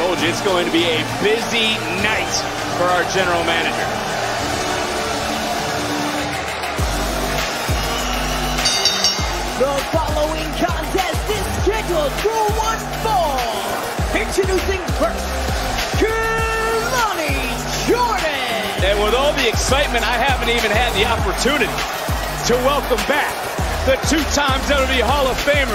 [0.00, 2.32] told you it's going to be a busy night
[2.80, 3.84] for our general manager.
[9.60, 13.44] The following contest is scheduled for one fall.
[14.16, 15.28] Introducing first,
[16.00, 17.36] Kelani
[17.84, 18.80] Jordan.
[18.88, 21.76] And with all the excitement, I haven't even had the opportunity
[22.48, 23.50] to welcome back
[23.84, 25.69] the two-time WWE Hall of Famer,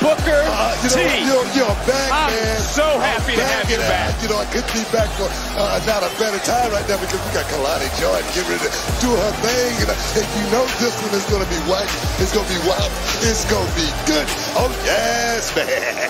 [0.00, 0.96] Booker Uh, you T.
[0.96, 2.56] know, you're, you're back, I'm man.
[2.64, 4.16] so happy to have you and, back.
[4.24, 5.28] You know, I couldn't be back for
[5.60, 8.72] uh, not a better time right now because we got Kelani Jordan getting ready to
[9.04, 9.72] do her thing.
[9.84, 11.90] And, uh, and you know this one is going to be white.
[12.16, 12.88] It's going to be wild.
[13.28, 14.24] It's going to be good.
[14.56, 16.08] Oh, yes, man.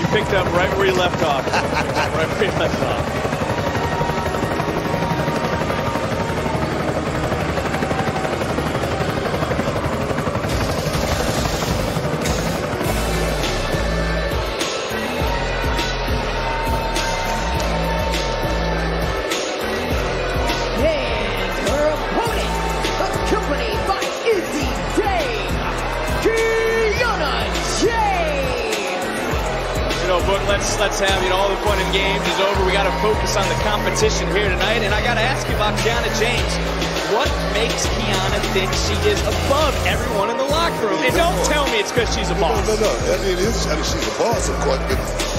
[0.00, 1.44] You picked up right where you left off.
[1.52, 3.04] right where you left off.
[30.52, 32.68] Let's let's have you know all the fun and games is over.
[32.68, 35.56] We got to focus on the competition here tonight, and I got to ask you
[35.56, 36.52] about Kiana James.
[37.08, 41.00] What makes Kiana think she is above everyone in the locker room?
[41.00, 42.60] And don't tell me it's because she's a boss.
[42.68, 42.92] No, no, no.
[43.12, 45.31] I mean, it is, I mean, she's a boss, of course, but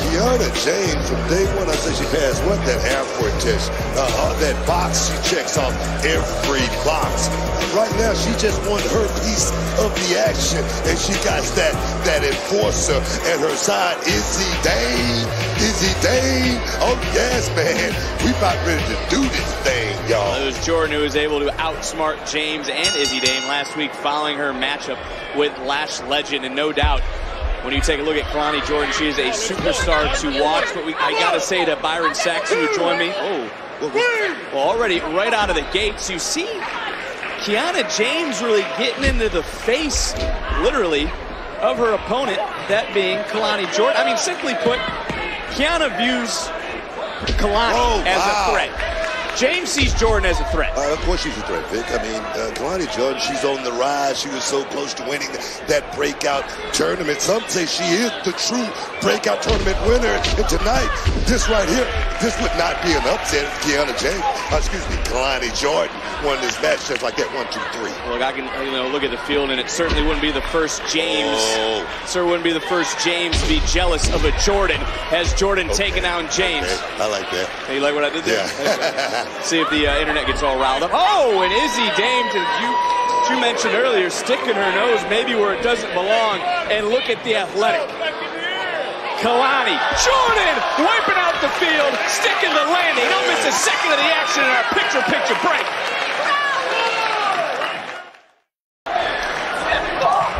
[0.00, 2.58] Kiana James, from day one, I said she passed what?
[2.64, 3.70] That airport test.
[3.96, 5.72] Uh, uh, that box, she checks off
[6.04, 7.28] every box.
[7.76, 12.24] Right now, she just won her piece of the action, and she got that that
[12.24, 12.98] enforcer
[13.30, 15.28] at her side, Izzy Dame.
[15.60, 16.58] Izzy Dame.
[16.80, 17.92] Oh, yes, man.
[18.24, 20.34] We about ready to do this thing, y'all.
[20.40, 24.38] It was Jordan who was able to outsmart James and Izzy Dame last week following
[24.38, 24.98] her matchup
[25.36, 26.44] with Lash Legend.
[26.44, 27.02] And no doubt,
[27.62, 30.66] when you take a look at Kelani Jordan, she is a superstar to watch.
[30.74, 33.50] But we, I got to say to Byron Saxton, who joined me, oh,
[33.82, 36.46] well, already right out of the gates, you see
[37.40, 40.14] Kiana James really getting into the face,
[40.60, 41.04] literally,
[41.60, 43.96] of her opponent, that being Kelani Jordan.
[44.00, 44.78] I mean, simply put,
[45.56, 46.48] Kiana views
[47.36, 48.48] Kelani Oh, as wow.
[48.48, 48.99] a threat.
[49.36, 50.76] James sees Jordan as a threat.
[50.76, 51.86] Uh, of course she's a threat, Vic.
[51.88, 54.20] I mean, uh, Kelani Jordan, she's on the rise.
[54.20, 55.28] She was so close to winning
[55.66, 57.20] that breakout tournament.
[57.20, 58.66] Some say she is the true
[59.00, 60.12] breakout tournament winner.
[60.12, 60.90] And tonight,
[61.26, 61.86] this right here,
[62.20, 64.24] this would not be an upset if Kiana James,
[64.58, 65.94] excuse me, Kelani Jordan
[66.24, 67.28] won this match just like that.
[67.34, 67.92] One, two, three.
[68.10, 70.42] Look, I can you know look at the field, and it certainly wouldn't be the
[70.50, 71.38] first James.
[71.56, 71.86] Oh.
[72.06, 74.80] Sir wouldn't be the first James to be jealous of a Jordan.
[75.10, 76.66] Has Jordan taken down James?
[76.66, 77.48] Okay, I like that.
[77.66, 78.46] Hey, you like what I did there?
[78.60, 79.42] Yeah.
[79.42, 80.90] See if the uh, internet gets all riled up.
[80.92, 82.70] Oh, and Izzy Dame, to you,
[83.34, 86.40] you mentioned earlier, sticking her nose maybe where it doesn't belong.
[86.70, 87.86] And look at the athletic.
[89.20, 93.04] Kelani, Jordan wiping out the field, sticking the landing.
[93.04, 95.66] Don't miss a second of the action in our picture-picture break.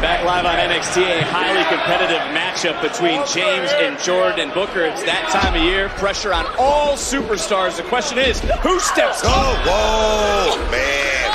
[0.00, 4.84] Back live on NXT, a highly competitive matchup between James and Jordan and Booker.
[4.84, 7.78] It's that time of year, pressure on all superstars.
[7.78, 11.27] The question is, who steps up Oh, whoa, man.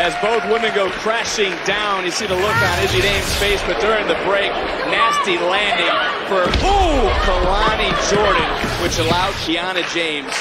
[0.00, 2.06] As both women go crashing down?
[2.06, 4.48] You see the look on Izzy Dame's face, but during the break,
[4.88, 5.92] nasty landing
[6.24, 8.48] for, ooh, Kelani Jordan,
[8.80, 10.32] which allowed Kiana James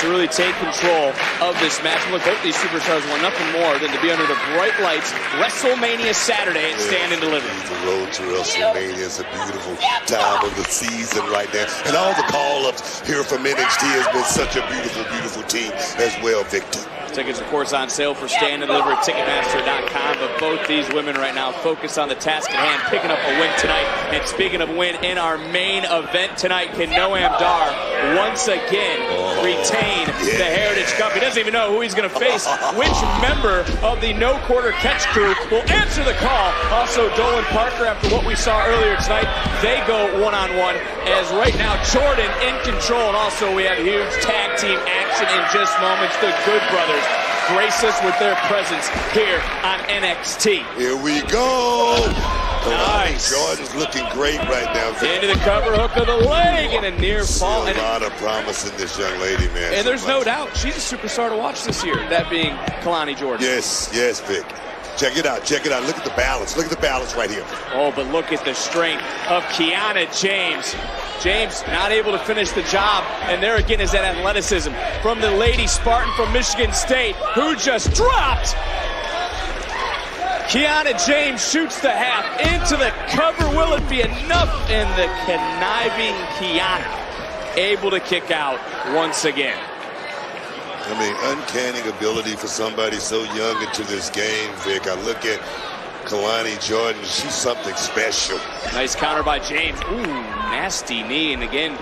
[0.00, 1.12] to really take control
[1.44, 2.00] of this match.
[2.08, 6.14] Look, both these superstars want nothing more than to be under the bright lights WrestleMania
[6.14, 7.44] Saturday at Stand and Deliver.
[7.44, 9.76] The road to WrestleMania is a beautiful
[10.08, 11.68] time of the season right now.
[11.84, 16.16] And all the call-ups here from NXT has been such a beautiful, beautiful team as
[16.24, 16.80] well, Victor.
[17.12, 20.16] Tickets, of course, on sale for Stand and Deliver at Ticketmaster.com.
[20.18, 23.38] But both these women right now focused on the task at hand, picking up a
[23.38, 23.84] win tonight.
[24.16, 29.44] And speaking of win, in our main event tonight, can Noam Dar once again oh.
[29.44, 30.06] retain
[30.38, 31.12] the Heritage Cup?
[31.12, 32.48] He doesn't even know who he's going to face.
[32.80, 36.52] Which member of the No Quarter Catch crew will answer the call?
[36.72, 39.28] Also, Dolan Parker, after what we saw earlier tonight,
[39.60, 40.76] they go one-on-one.
[41.12, 43.12] As right now, Jordan in control.
[43.12, 46.16] And also, we have huge tag team action in just moments.
[46.22, 47.01] The Good Brothers
[47.48, 50.64] grace us with their presence here on NXT.
[50.76, 51.96] Here we go.
[52.64, 53.30] Nice.
[53.30, 54.88] Jordan's looking great right now.
[55.04, 57.66] Into the cover hook of the leg and a near fall.
[57.66, 59.74] a lot of promise in this young lady, man.
[59.74, 63.44] and there's no doubt she's a superstar to watch this year, that being Kelani Jordan.
[63.44, 64.44] Yes, yes, Vic.
[64.96, 65.44] Check it out.
[65.44, 65.84] Check it out.
[65.84, 66.56] Look at the balance.
[66.56, 67.44] Look at the balance right here.
[67.72, 70.76] Oh, but look at the strength of Kiana James.
[71.22, 74.72] James not able to finish the job, and there again is that athleticism
[75.02, 78.54] from the Lady Spartan from Michigan State, who just dropped
[80.52, 83.48] Kiana James shoots the half into the cover.
[83.56, 84.52] Will it be enough?
[84.68, 88.58] And the conniving Kiana able to kick out
[88.94, 89.58] once again.
[90.92, 94.86] I mean, uncanny ability for somebody so young into this game, Vic.
[94.86, 95.40] I look at
[96.04, 97.00] Kelani Jordan.
[97.00, 98.36] She's something special.
[98.74, 99.80] Nice counter by James.
[99.90, 101.32] Ooh, nasty knee.
[101.32, 101.78] And again,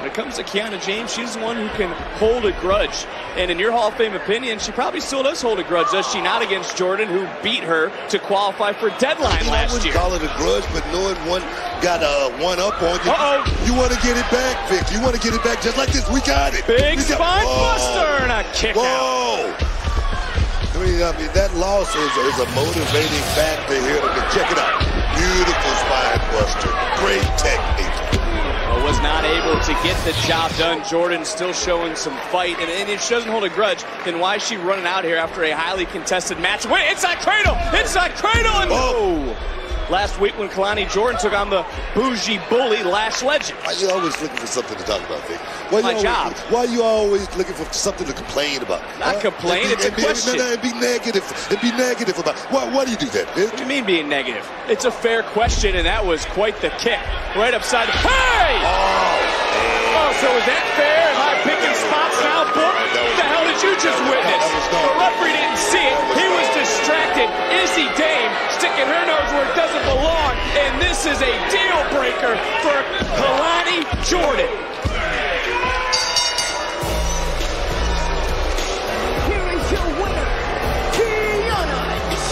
[0.00, 3.04] when it comes to Kiana James, she's the one who can hold a grudge.
[3.36, 6.10] And in your Hall of Fame opinion, she probably still does hold a grudge, does
[6.10, 9.84] she not, against Jordan, who beat her to qualify for deadline you last I wouldn't
[9.84, 9.92] year?
[9.92, 11.42] call it a grudge, but knowing one
[11.84, 13.44] got a uh, one up on you, Uh-oh.
[13.68, 14.88] you want to get it back, Vic.
[14.88, 16.08] You want to get it back just like this.
[16.08, 16.66] We got it.
[16.66, 19.52] Big we spine buster and a kick out.
[19.52, 19.52] Whoa!
[19.52, 24.00] I mean, I mean that loss is, is a motivating factor here.
[24.32, 24.80] Check it out.
[25.12, 26.72] Beautiful spine buster.
[27.04, 28.09] Great technique.
[28.70, 30.88] But was not able to get the job done.
[30.88, 32.56] Jordan still showing some fight.
[32.60, 35.16] And, and if she doesn't hold a grudge, then why is she running out here
[35.16, 36.66] after a highly contested match?
[36.66, 37.56] Wait, inside cradle!
[37.76, 38.52] Inside cradle!
[38.52, 39.59] And Oh.
[39.90, 41.66] Last week when Kelani Jordan took on the
[41.96, 43.58] bougie bully Lash Legend.
[43.58, 45.38] Why are you always looking for something to talk about, Vic?
[45.74, 46.32] Why My you always, job.
[46.48, 48.82] Why you always looking for something to complain about?
[49.00, 50.36] Not complain, and be- it's a be- question.
[50.38, 51.26] No, no, and be negative.
[51.50, 52.38] And be negative about.
[52.54, 53.50] Why, why do you do that, Vic?
[53.50, 54.48] What do you mean being negative?
[54.68, 57.00] It's a fair question, and that was quite the kick.
[57.34, 57.88] Right upside.
[57.90, 58.62] Hey!
[58.62, 61.02] Oh, oh, so is that fair?
[61.18, 62.74] Am I picking spots now, Book?
[62.78, 64.39] What the hell did you just witness?
[69.30, 72.82] Where it doesn't belong, and this is a deal breaker for
[73.14, 74.50] Kelani Jordan.
[79.30, 80.28] Here is your winner,
[80.90, 81.78] Kiana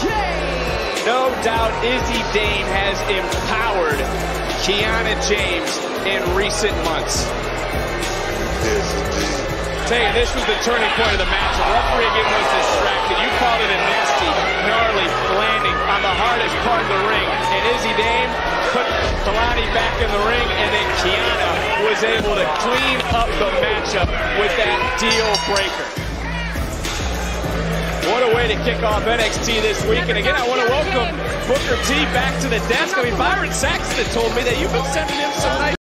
[0.02, 1.06] James.
[1.06, 4.00] No doubt Izzy Dame has empowered
[4.64, 7.24] Kiana James in recent months.
[8.64, 9.07] Yes, indeed.
[9.88, 11.56] Tell you, this was the turning point of the match.
[11.56, 13.17] The referee again was distracted.
[13.25, 14.29] You called it a nasty,
[14.69, 17.25] gnarly landing on the hardest part of the ring.
[17.25, 18.29] And Izzy Dame
[18.76, 18.85] put
[19.25, 24.12] Kelani back in the ring, and then Kiana was able to clean up the matchup
[24.37, 25.88] with that deal breaker.
[28.12, 30.05] What a way to kick off NXT this week.
[30.05, 31.17] And again, I want to welcome
[31.49, 32.93] Booker T back to the desk.
[32.93, 35.76] I mean, Byron Saxton told me that you've been sending him some nice